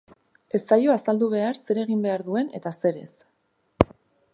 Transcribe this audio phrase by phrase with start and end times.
[0.59, 3.13] Ez zaio azaldu behar zer egin behar duen eta zer ez.